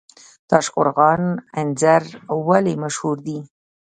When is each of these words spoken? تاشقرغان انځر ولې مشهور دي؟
تاشقرغان 0.49 1.23
انځر 1.59 2.03
ولې 2.47 2.73
مشهور 2.83 3.17
دي؟ 3.27 3.39